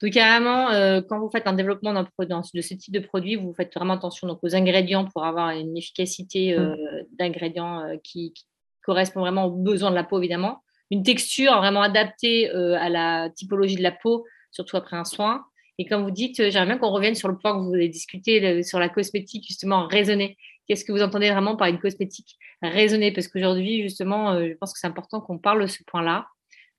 Donc, 0.00 0.12
carrément, 0.12 0.70
euh, 0.70 1.00
quand 1.06 1.18
vous 1.18 1.30
faites 1.30 1.46
un 1.46 1.52
développement 1.52 1.92
de 1.92 2.60
ce 2.60 2.74
type 2.74 2.94
de 2.94 3.00
produit, 3.00 3.36
vous 3.36 3.52
faites 3.54 3.74
vraiment 3.74 3.94
attention 3.94 4.26
donc, 4.28 4.38
aux 4.42 4.54
ingrédients 4.54 5.04
pour 5.04 5.24
avoir 5.24 5.50
une 5.50 5.76
efficacité 5.76 6.54
euh, 6.54 6.74
mmh. 6.74 6.76
d'ingrédients 7.18 7.98
qui, 8.02 8.32
qui, 8.32 8.44
correspond 8.84 9.20
vraiment 9.20 9.44
aux 9.44 9.52
besoins 9.52 9.90
de 9.90 9.94
la 9.94 10.02
peau, 10.02 10.18
évidemment. 10.18 10.64
Une 10.90 11.04
texture 11.04 11.56
vraiment 11.58 11.82
adaptée 11.82 12.50
à 12.50 12.88
la 12.88 13.30
typologie 13.30 13.76
de 13.76 13.82
la 13.82 13.92
peau, 13.92 14.26
surtout 14.50 14.76
après 14.76 14.96
un 14.96 15.04
soin. 15.04 15.44
Et 15.78 15.86
comme 15.86 16.02
vous 16.02 16.10
dites, 16.10 16.50
j'aimerais 16.50 16.66
bien 16.66 16.78
qu'on 16.78 16.90
revienne 16.90 17.14
sur 17.14 17.28
le 17.28 17.38
point 17.38 17.52
que 17.52 17.64
vous 17.64 17.74
avez 17.74 17.88
discuté 17.88 18.64
sur 18.64 18.80
la 18.80 18.88
cosmétique, 18.88 19.44
justement, 19.46 19.86
raisonnée. 19.86 20.36
Qu'est-ce 20.68 20.84
que 20.84 20.92
vous 20.92 21.02
entendez 21.02 21.30
vraiment 21.30 21.56
par 21.56 21.68
une 21.68 21.78
cosmétique 21.78 22.38
raisonnée? 22.62 23.12
Parce 23.12 23.28
qu'aujourd'hui, 23.28 23.82
justement, 23.82 24.32
euh, 24.32 24.48
je 24.48 24.54
pense 24.54 24.72
que 24.72 24.78
c'est 24.78 24.86
important 24.86 25.20
qu'on 25.20 25.38
parle 25.38 25.62
de 25.62 25.66
ce 25.66 25.82
point-là. 25.84 26.26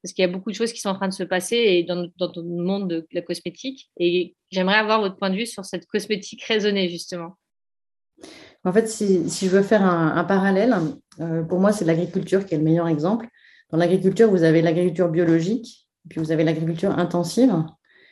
Parce 0.02 0.14
qu'il 0.14 0.22
y 0.22 0.28
a 0.28 0.32
beaucoup 0.32 0.52
de 0.52 0.56
choses 0.56 0.74
qui 0.74 0.82
sont 0.82 0.90
en 0.90 0.96
train 0.96 1.08
de 1.08 1.14
se 1.14 1.24
passer 1.24 1.84
dans, 1.84 1.96
le 1.96 2.64
monde 2.64 2.90
de 2.90 3.08
la 3.14 3.22
cosmétique. 3.22 3.90
Et 3.98 4.36
j'aimerais 4.52 4.76
avoir 4.76 5.00
votre 5.00 5.16
point 5.16 5.30
de 5.30 5.36
vue 5.36 5.46
sur 5.46 5.64
cette 5.64 5.86
cosmétique 5.86 6.44
raisonnée, 6.44 6.90
justement. 6.90 7.38
En 8.66 8.74
fait, 8.74 8.88
si, 8.88 9.30
je 9.30 9.50
veux 9.50 9.62
faire 9.62 9.84
un, 9.84 10.24
parallèle, 10.26 10.76
euh, 11.20 11.44
pour 11.44 11.60
moi, 11.60 11.72
c'est 11.72 11.86
l'agriculture 11.86 12.46
qui 12.46 12.54
est 12.54 12.58
le 12.58 12.64
meilleur 12.64 12.88
exemple. 12.88 13.28
Dans 13.72 13.78
l'agriculture, 13.78 14.30
vous 14.30 14.44
avez 14.44 14.62
l'agriculture 14.62 15.10
biologique, 15.10 15.88
puis 16.10 16.20
vous 16.20 16.32
avez 16.32 16.44
l'agriculture 16.44 16.98
intensive. 16.98 17.54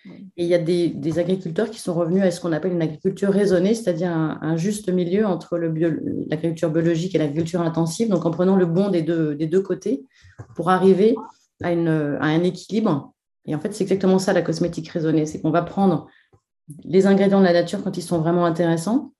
Et 0.05 0.43
il 0.43 0.47
y 0.47 0.55
a 0.55 0.57
des, 0.57 1.19
agriculteurs 1.19 1.69
qui 1.69 1.79
sont 1.79 1.93
revenus 1.93 2.23
à 2.23 2.31
ce 2.31 2.41
qu'on 2.41 2.51
appelle 2.51 2.73
une 2.73 2.81
agriculture 2.81 3.31
raisonnée, 3.31 3.75
c'est-à-dire 3.75 4.11
un, 4.11 4.57
juste 4.57 4.89
milieu 4.91 5.25
entre 5.25 5.57
l'agriculture 5.57 6.71
biologique 6.71 7.13
et 7.13 7.17
l'agriculture 7.19 7.61
intensive, 7.61 8.09
donc 8.09 8.25
en 8.25 8.31
prenant 8.31 8.55
le 8.55 8.65
bon 8.65 8.89
des 8.89 9.01
deux, 9.03 9.61
côtés 9.61 10.03
pour 10.55 10.69
arriver 10.69 11.15
à, 11.63 11.69
un 11.69 12.43
équilibre. 12.43 13.13
Et 13.45 13.53
en 13.53 13.59
fait, 13.59 13.73
c'est 13.73 13.83
exactement 13.83 14.19
ça 14.19 14.33
la 14.33 14.41
cosmétique 14.41 14.89
raisonnée, 14.89 15.25
c'est 15.25 15.41
qu'on 15.41 15.51
va 15.51 15.61
prendre 15.61 16.07
les 16.83 17.05
ingrédients 17.05 17.39
de 17.39 17.45
la 17.45 17.53
nature 17.53 17.83
quand 17.83 17.97
ils 17.97 18.03
sont 18.03 18.19
vraiment 18.19 18.45
intéressants 18.45 19.13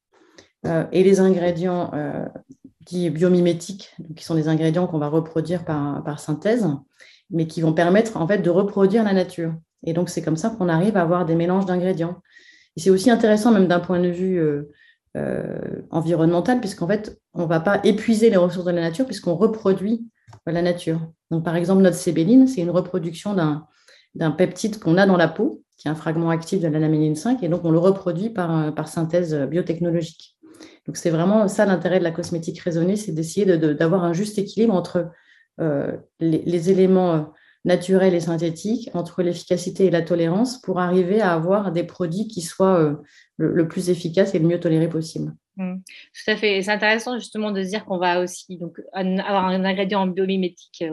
euh, 0.66 0.86
et 0.92 1.04
les 1.04 1.20
ingrédients 1.20 1.92
euh, 1.94 2.26
dits 2.86 3.10
biomimétiques, 3.10 3.96
qui 4.16 4.24
sont 4.24 4.36
des 4.36 4.48
ingrédients 4.48 4.88
qu'on 4.88 5.00
va 5.00 5.10
reproduire 5.10 5.66
par, 5.66 6.04
par 6.04 6.20
synthèse, 6.20 6.68
mais 7.30 7.46
qui 7.46 7.62
vont 7.62 7.74
permettre 7.74 8.18
en 8.18 8.28
fait 8.28 8.40
de 8.40 8.50
reproduire 8.50 9.04
la 9.04 9.14
nature. 9.14 9.54
Et 9.86 9.94
donc, 9.94 10.10
c'est 10.10 10.22
comme 10.22 10.38
ça 10.38 10.50
qu'on 10.50 10.70
arrive 10.70 10.98
à 10.98 11.02
avoir 11.02 11.26
des 11.26 11.36
mélanges 11.36 11.66
d'ingrédients. 11.66 12.22
Et 12.76 12.82
c'est 12.82 12.90
aussi 12.90 13.10
intéressant, 13.10 13.52
même 13.52 13.68
d'un 13.68 13.80
point 13.80 14.00
de 14.00 14.10
vue 14.10 14.40
euh, 14.40 14.72
euh, 15.18 15.82
environnemental, 15.90 16.60
puisqu'en 16.60 16.88
fait, 16.88 17.20
on 17.34 17.44
ne 17.44 17.48
va 17.48 17.60
pas 17.60 17.80
épuiser 17.84 18.30
les 18.30 18.38
ressources 18.38 18.66
de 18.66 18.72
la 18.72 18.82
nature, 18.82 19.06
puisqu'on 19.06 19.36
reproduit 19.36 20.06
la 20.46 20.62
nature. 20.62 21.00
Donc, 21.30 21.44
par 21.44 21.56
exemple, 21.56 21.82
notre 21.82 21.98
sébéline, 21.98 22.48
c'est 22.48 22.62
une 22.62 22.70
reproduction 22.70 23.34
d'un 24.16 24.32
peptide 24.32 24.80
qu'on 24.80 24.98
a 24.98 25.06
dans 25.06 25.18
la 25.18 25.28
peau, 25.28 25.64
qui 25.78 25.88
est 25.88 25.92
un 25.92 25.96
fragment 25.96 26.30
actif 26.30 26.60
de 26.60 26.68
la 26.68 26.80
laméline 26.80 27.16
5, 27.16 27.44
et 27.44 27.50
donc 27.50 27.66
on 27.66 27.72
le 27.72 27.80
reproduit 27.80 28.30
par, 28.30 28.74
par 28.74 28.88
synthèse 28.88 29.36
biotechnologique. 29.36 30.38
Donc 30.88 30.98
c'est 30.98 31.10
vraiment 31.10 31.48
ça 31.48 31.66
l'intérêt 31.66 32.00
de 32.00 32.04
la 32.04 32.12
cosmétique 32.12 32.60
raisonnée, 32.60 32.96
c'est 32.96 33.12
d'essayer 33.12 33.46
d'avoir 33.58 34.04
un 34.04 34.14
juste 34.14 34.38
équilibre 34.38 34.74
entre 34.74 35.10
euh, 35.60 35.98
les, 36.20 36.70
éléments 36.72 37.14
euh, 37.14 37.22
naturels 37.64 38.14
et 38.14 38.20
synthétiques, 38.20 38.90
entre 38.94 39.22
l'efficacité 39.22 39.86
et 39.86 39.92
la 39.92 40.02
tolérance, 40.02 40.60
pour 40.62 40.80
arriver 40.80 41.22
à 41.22 41.34
avoir 41.34 41.72
des 41.72 41.84
produits 41.84 42.28
qui 42.28 42.42
soient 42.42 42.80
euh, 42.80 42.96
le, 43.38 43.68
plus 43.68 43.90
efficaces 43.90 44.34
et 44.34 44.40
le 44.40 44.48
mieux 44.48 44.60
tolérés 44.60 44.90
possible. 44.90 45.34
Mmh. 45.58 45.76
Tout 45.78 46.32
à 46.32 46.36
fait. 46.38 46.62
C'est 46.62 46.72
intéressant 46.72 47.20
justement 47.20 47.52
de 47.52 47.62
dire 47.62 47.86
qu'on 47.86 47.98
va 47.98 48.22
aussi 48.22 48.58
donc, 48.58 48.80
avoir 48.94 49.46
un 49.46 49.64
ingrédient 49.64 50.08
biomimétique 50.08 50.84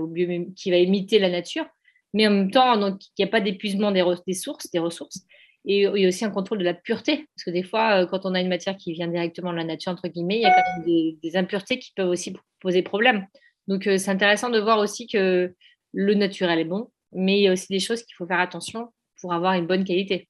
qui 0.56 0.70
va 0.70 0.76
imiter 0.76 1.18
la 1.18 1.30
nature, 1.30 1.66
mais 2.12 2.26
en 2.26 2.30
même 2.30 2.50
temps, 2.50 2.75
il 2.76 2.96
n'y 3.18 3.25
a 3.25 3.28
pas 3.28 3.40
d'épuisement 3.40 3.90
des, 3.90 4.02
des, 4.26 4.34
des 4.72 4.78
ressources. 4.78 5.20
Et 5.64 5.82
il 5.82 6.00
y 6.00 6.04
a 6.04 6.08
aussi 6.08 6.25
un 6.25 6.30
contrôle 6.30 6.58
de 6.58 6.64
la 6.64 6.75
pureté, 6.75 7.26
parce 7.34 7.44
que 7.44 7.50
des 7.50 7.62
fois, 7.62 8.06
quand 8.06 8.25
on 8.25 8.34
a 8.34 8.40
une 8.40 8.48
matière 8.48 8.76
qui 8.76 8.92
vient 8.92 9.08
directement 9.08 9.52
de 9.52 9.58
la 9.58 9.64
nature, 9.64 9.92
entre 9.92 10.08
guillemets, 10.08 10.37
il 10.37 10.42
y 10.42 10.46
a 10.46 10.50
quand 10.50 10.87
même 10.87 11.16
des, 11.22 11.37
impuretés 11.37 11.78
qui 11.78 11.92
peuvent 11.94 12.08
aussi 12.08 12.34
poser 12.60 12.82
problème. 12.82 13.26
Donc, 13.66 13.87
euh, 13.87 13.98
c'est 13.98 14.10
intéressant 14.10 14.48
de 14.48 14.58
voir 14.58 14.78
aussi 14.78 15.06
que 15.06 15.54
le 15.92 16.14
naturel 16.14 16.59
est 16.59 16.64
bon, 16.64 16.90
mais 17.12 17.38
il 17.38 17.42
y 17.42 17.49
a 17.49 17.52
aussi 17.52 17.66
des 17.71 17.80
choses 17.80 18.02
qu'il 18.02 18.14
faut 18.16 18.26
faire 18.26 18.40
attention 18.40 18.88
pour 19.21 19.33
avoir 19.33 19.54
une 19.54 19.66
bonne 19.66 19.85
qualité. 19.85 20.28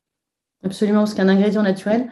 Absolument, 0.64 1.00
parce 1.00 1.14
qu'un 1.14 1.28
ingrédient 1.28 1.62
naturel, 1.62 2.08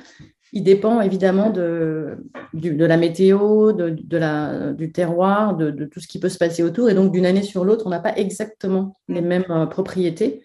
il 0.52 0.62
dépend 0.62 1.00
évidemment 1.00 1.50
de, 1.50 2.18
de 2.54 2.84
la 2.84 2.96
météo, 2.96 3.72
de, 3.72 4.16
la, 4.16 4.72
du 4.72 4.92
terroir, 4.92 5.56
de, 5.56 5.84
tout 5.84 6.00
ce 6.00 6.06
qui 6.06 6.20
peut 6.20 6.28
se 6.28 6.38
passer 6.38 6.62
autour. 6.62 6.88
Et 6.88 6.94
donc, 6.94 7.12
d'une 7.12 7.26
année 7.26 7.42
sur 7.42 7.64
l'autre, 7.64 7.86
on 7.86 7.90
n'a 7.90 8.00
pas 8.00 8.16
exactement 8.16 8.96
les 9.08 9.20
mm. 9.20 9.26
mêmes 9.26 9.44
euh, 9.50 9.66
propriétés. 9.66 10.42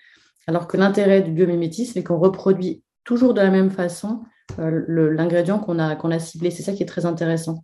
Alors 0.47 0.67
que 0.67 0.77
l'intérêt 0.77 1.21
du 1.21 1.31
biomimétisme, 1.31 1.93
c'est 1.93 2.03
qu'on 2.03 2.17
reproduit 2.17 2.83
toujours 3.03 3.33
de 3.33 3.41
la 3.41 3.51
même 3.51 3.69
façon 3.69 4.21
l'ingrédient 4.57 5.59
qu'on 5.59 5.79
a, 5.79 5.95
qu'on 5.95 6.11
a 6.11 6.19
ciblé. 6.19 6.51
C'est 6.51 6.63
ça 6.63 6.73
qui 6.73 6.83
est 6.83 6.87
très 6.87 7.05
intéressant. 7.05 7.63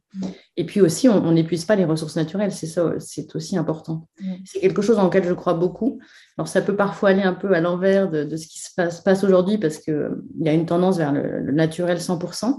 Et 0.56 0.66
puis 0.66 0.82
aussi, 0.82 1.10
on 1.10 1.32
n'épuise 1.32 1.66
pas 1.66 1.76
les 1.76 1.86
ressources 1.86 2.16
naturelles. 2.16 2.52
C'est 2.52 2.68
ça, 2.68 2.94
c'est 3.00 3.36
aussi 3.36 3.58
important. 3.58 4.08
C'est 4.46 4.60
quelque 4.60 4.82
chose 4.82 4.98
dans 4.98 5.06
lequel 5.06 5.26
je 5.26 5.34
crois 5.34 5.54
beaucoup. 5.54 6.00
Alors, 6.38 6.48
ça 6.48 6.62
peut 6.62 6.76
parfois 6.76 7.10
aller 7.10 7.24
un 7.24 7.34
peu 7.34 7.54
à 7.54 7.62
l'envers 7.62 8.10
de, 8.10 8.36
ce 8.36 8.48
qui 8.48 8.60
se 8.60 8.70
passe, 8.76 9.02
passe 9.02 9.24
aujourd'hui 9.24 9.58
parce 9.58 9.78
qu'il 9.80 10.10
y 10.40 10.50
a 10.50 10.54
une 10.54 10.66
tendance 10.66 10.98
vers 10.98 11.12
le, 11.12 11.52
naturel 11.52 11.98
100%. 11.98 12.58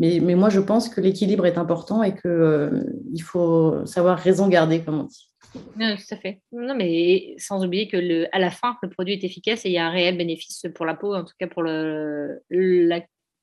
Mais, 0.00 0.18
mais, 0.20 0.34
moi, 0.34 0.48
je 0.48 0.60
pense 0.60 0.88
que 0.88 1.00
l'équilibre 1.00 1.46
est 1.46 1.58
important 1.58 2.02
et 2.02 2.12
qu'il 2.12 2.30
euh, 2.30 2.82
il 3.12 3.22
faut 3.22 3.84
savoir 3.84 4.18
raison 4.18 4.48
garder, 4.48 4.82
comme 4.82 5.00
on 5.00 5.04
dit. 5.04 5.30
Non, 5.76 5.96
tout 5.96 6.14
à 6.14 6.16
fait. 6.16 6.40
Non, 6.52 6.74
mais 6.74 7.34
sans 7.38 7.64
oublier 7.64 7.88
que 7.88 7.96
le, 7.96 8.34
à 8.34 8.38
la 8.38 8.50
fin, 8.50 8.76
le 8.82 8.88
produit 8.88 9.14
est 9.14 9.24
efficace 9.24 9.64
et 9.64 9.68
il 9.68 9.72
y 9.72 9.78
a 9.78 9.86
un 9.86 9.90
réel 9.90 10.16
bénéfice 10.16 10.66
pour 10.74 10.86
la 10.86 10.94
peau, 10.94 11.14
en 11.14 11.24
tout 11.24 11.34
cas 11.38 11.48
pour 11.48 11.62
le, 11.62 12.40
la 12.50 13.00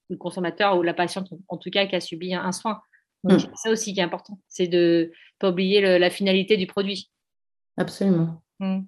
le 0.10 0.18
consommateur 0.18 0.78
ou 0.78 0.84
la 0.84 0.94
patiente, 0.94 1.30
en 1.48 1.58
tout 1.58 1.70
cas, 1.70 1.86
qui 1.86 1.96
a 1.96 2.00
subi 2.00 2.34
un, 2.34 2.52
soin. 2.52 2.82
Donc, 3.24 3.40
mm. 3.40 3.42
c'est 3.42 3.70
ça 3.70 3.72
aussi 3.72 3.94
qui 3.94 4.00
est 4.00 4.04
important, 4.04 4.40
c'est 4.48 4.68
de 4.68 5.12
ne 5.12 5.16
pas 5.40 5.50
oublier 5.50 6.00
la 6.00 6.10
finalité 6.10 6.58
du 6.58 6.68
produit. 6.68 7.10
Absolument. 7.78 8.42
Mm. 8.60 8.82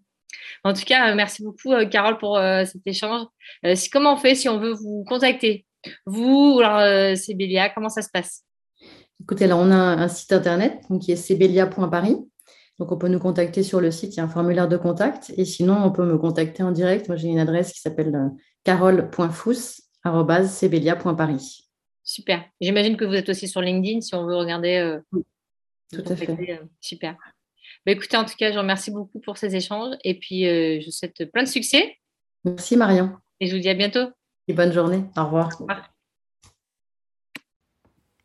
En 0.63 0.73
tout 0.73 0.83
cas, 0.85 1.13
merci 1.15 1.43
beaucoup, 1.43 1.73
euh, 1.73 1.85
Carole, 1.85 2.17
pour 2.17 2.38
euh, 2.38 2.65
cet 2.65 2.81
échange. 2.85 3.25
Euh, 3.65 3.75
comment 3.91 4.13
on 4.13 4.17
fait 4.17 4.35
si 4.35 4.49
on 4.49 4.59
veut 4.59 4.73
vous 4.73 5.03
contacter? 5.07 5.65
Vous, 6.05 6.59
alors, 6.61 7.17
Cébelia, 7.17 7.69
comment 7.69 7.89
ça 7.89 8.01
se 8.01 8.09
passe? 8.09 8.43
Écoutez, 9.21 9.47
là, 9.47 9.55
on 9.55 9.71
a 9.71 9.75
un 9.75 10.07
site 10.07 10.31
internet 10.33 10.81
qui 11.01 11.11
est 11.11 11.15
cbelia.paris. 11.15 12.17
Donc, 12.79 12.91
on 12.91 12.97
peut 12.97 13.07
nous 13.07 13.19
contacter 13.19 13.63
sur 13.63 13.81
le 13.81 13.91
site, 13.91 14.13
il 14.15 14.17
y 14.17 14.19
a 14.19 14.23
un 14.23 14.29
formulaire 14.29 14.67
de 14.67 14.77
contact. 14.77 15.33
Et 15.38 15.45
sinon, 15.45 15.77
on 15.83 15.91
peut 15.91 16.05
me 16.05 16.17
contacter 16.17 16.63
en 16.63 16.71
direct. 16.71 17.07
Moi, 17.07 17.17
j'ai 17.17 17.27
une 17.27 17.39
adresse 17.39 17.71
qui 17.73 17.79
s'appelle 17.79 18.31
carole.fous 18.63 19.81
Super. 22.03 22.44
J'imagine 22.60 22.98
que 22.98 23.06
vous 23.06 23.13
êtes 23.13 23.29
aussi 23.29 23.48
sur 23.48 23.62
LinkedIn 23.62 24.01
si 24.01 24.15
on 24.15 24.25
veut 24.25 24.36
regarder. 24.36 24.77
Euh, 24.77 25.00
tout 25.91 26.03
à 26.08 26.15
fait. 26.15 26.29
Euh, 26.29 26.65
super. 26.82 27.15
Bah, 27.86 27.91
écoutez, 27.91 28.18
en 28.18 28.25
tout 28.25 28.36
cas, 28.38 28.50
je 28.50 28.53
vous 28.53 28.62
remercie 28.62 28.91
beaucoup 28.91 29.20
pour 29.20 29.38
ces 29.38 29.56
échanges 29.56 29.96
et 30.03 30.18
puis 30.18 30.48
euh, 30.48 30.79
je 30.79 30.86
vous 30.86 30.91
souhaite 30.91 31.32
plein 31.32 31.44
de 31.44 31.48
succès. 31.48 31.98
Merci 32.44 32.77
Marion. 32.77 33.12
Et 33.39 33.48
je 33.48 33.56
vous 33.56 33.62
dis 33.62 33.70
à 33.70 33.74
bientôt. 33.74 34.08
Et 34.48 34.53
bonne 34.53 34.74
journée. 34.74 35.03
Au 35.15 35.25
revoir. 35.25 35.50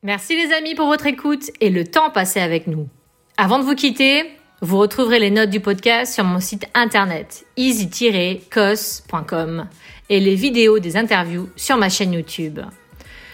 Merci 0.02 0.36
les 0.36 0.52
amis 0.52 0.74
pour 0.74 0.86
votre 0.86 1.06
écoute 1.06 1.50
et 1.60 1.70
le 1.70 1.84
temps 1.84 2.10
passé 2.10 2.40
avec 2.40 2.66
nous. 2.66 2.88
Avant 3.36 3.58
de 3.58 3.64
vous 3.64 3.74
quitter, 3.74 4.30
vous 4.64 4.78
retrouverez 4.78 5.18
les 5.18 5.30
notes 5.30 5.50
du 5.50 5.60
podcast 5.60 6.14
sur 6.14 6.24
mon 6.24 6.40
site 6.40 6.64
internet 6.72 7.44
easy-cos.com 7.58 8.38
et 10.08 10.20
les 10.20 10.34
vidéos 10.34 10.78
des 10.78 10.96
interviews 10.96 11.50
sur 11.54 11.76
ma 11.76 11.90
chaîne 11.90 12.14
YouTube. 12.14 12.60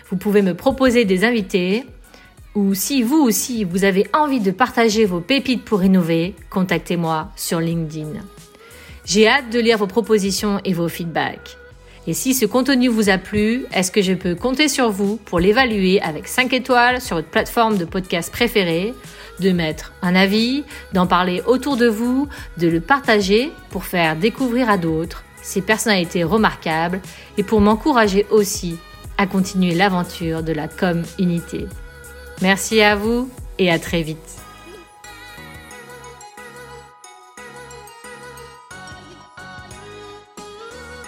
Vous 0.08 0.16
pouvez 0.16 0.42
me 0.42 0.54
proposer 0.54 1.04
des 1.04 1.22
invités 1.24 1.84
ou 2.56 2.74
si 2.74 3.04
vous 3.04 3.18
aussi 3.18 3.62
vous 3.62 3.84
avez 3.84 4.08
envie 4.12 4.40
de 4.40 4.50
partager 4.50 5.04
vos 5.04 5.20
pépites 5.20 5.64
pour 5.64 5.84
innover, 5.84 6.34
contactez-moi 6.50 7.28
sur 7.36 7.60
LinkedIn. 7.60 8.14
J'ai 9.04 9.28
hâte 9.28 9.50
de 9.52 9.60
lire 9.60 9.78
vos 9.78 9.86
propositions 9.86 10.60
et 10.64 10.72
vos 10.72 10.88
feedbacks. 10.88 11.59
Et 12.10 12.12
si 12.12 12.34
ce 12.34 12.44
contenu 12.44 12.88
vous 12.88 13.08
a 13.08 13.18
plu, 13.18 13.66
est-ce 13.72 13.92
que 13.92 14.02
je 14.02 14.14
peux 14.14 14.34
compter 14.34 14.66
sur 14.66 14.90
vous 14.90 15.14
pour 15.14 15.38
l'évaluer 15.38 16.02
avec 16.02 16.26
5 16.26 16.52
étoiles 16.52 17.00
sur 17.00 17.14
votre 17.14 17.28
plateforme 17.28 17.78
de 17.78 17.84
podcast 17.84 18.32
préférée, 18.32 18.94
de 19.38 19.52
mettre 19.52 19.92
un 20.02 20.16
avis, 20.16 20.64
d'en 20.92 21.06
parler 21.06 21.40
autour 21.46 21.76
de 21.76 21.86
vous, 21.86 22.26
de 22.58 22.66
le 22.66 22.80
partager 22.80 23.52
pour 23.70 23.84
faire 23.84 24.16
découvrir 24.16 24.68
à 24.68 24.76
d'autres 24.76 25.22
ces 25.40 25.62
personnalités 25.62 26.24
remarquables 26.24 27.00
et 27.38 27.44
pour 27.44 27.60
m'encourager 27.60 28.26
aussi 28.32 28.76
à 29.16 29.28
continuer 29.28 29.76
l'aventure 29.76 30.42
de 30.42 30.52
la 30.52 30.66
com 30.66 31.04
unité. 31.20 31.68
Merci 32.42 32.82
à 32.82 32.96
vous 32.96 33.30
et 33.60 33.70
à 33.70 33.78
très 33.78 34.02
vite. 34.02 34.39